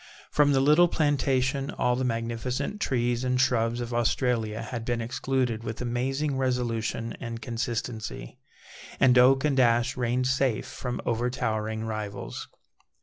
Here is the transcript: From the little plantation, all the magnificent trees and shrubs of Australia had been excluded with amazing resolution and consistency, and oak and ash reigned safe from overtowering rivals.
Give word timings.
From 0.31 0.51
the 0.53 0.59
little 0.61 0.87
plantation, 0.87 1.69
all 1.69 1.95
the 1.95 2.03
magnificent 2.03 2.81
trees 2.81 3.23
and 3.23 3.39
shrubs 3.39 3.79
of 3.81 3.93
Australia 3.93 4.63
had 4.63 4.83
been 4.83 4.99
excluded 4.99 5.63
with 5.63 5.79
amazing 5.79 6.37
resolution 6.39 7.15
and 7.19 7.39
consistency, 7.39 8.39
and 8.99 9.15
oak 9.19 9.45
and 9.45 9.59
ash 9.59 9.95
reigned 9.95 10.25
safe 10.25 10.65
from 10.65 11.01
overtowering 11.05 11.83
rivals. 11.83 12.47